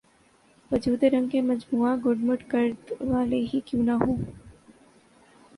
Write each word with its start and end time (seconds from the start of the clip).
وجود 0.71 1.03
رنگ 1.05 1.27
کے 1.29 1.41
مجموعہ 1.41 1.95
گڈ 2.05 2.23
مڈ 2.27 2.41
کر 2.51 2.65
د 2.87 3.01
والے 3.09 3.39
ہی 3.49 3.59
کیوں 3.65 3.83
نہ 3.83 3.95
ہوں 4.01 4.17